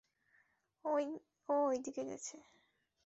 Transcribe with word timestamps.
ও 0.85 0.91
ঐদিকে 1.67 2.03
গেছে! 2.09 2.35